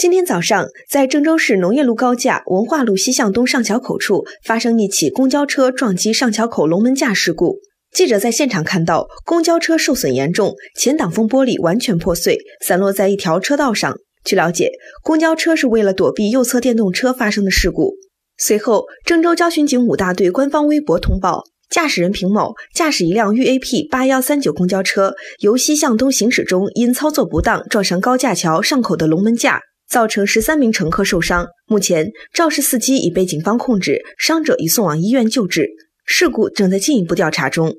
[0.00, 7.58] 今天早上，在郑州市农业路高架文化路西向东上桥口处发生一起公交车撞击上桥口龙门架事故。
[7.92, 13.94] 记者在现场看到，公交车受损严重，前挡风玻璃完全破碎，散落在一条车道上。
[14.24, 14.70] 据了解，
[15.02, 17.92] 公交车是为了躲避右侧电动车发生的事故。
[18.38, 29.60] 随后，郑州交巡警五大队官方微博通报，驾驶人平某驾驶一辆豫 AP 八幺三九公交车由西向东行驶中，因操作不当撞上高架桥上口的龙门架。
[29.90, 35.68] 造成十三名乘客受伤，目前肇事司机已被警方控制，伤者已送往医院救治，
[36.06, 37.74] 事故正在进一步调查中。